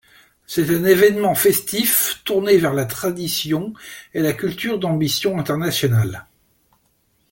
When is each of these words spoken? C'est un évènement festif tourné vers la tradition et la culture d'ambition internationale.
C'est 0.47 0.71
un 0.75 0.83
évènement 0.83 1.35
festif 1.35 2.21
tourné 2.25 2.57
vers 2.57 2.73
la 2.73 2.85
tradition 2.85 3.71
et 4.15 4.21
la 4.21 4.33
culture 4.33 4.79
d'ambition 4.79 5.37
internationale. 5.37 6.25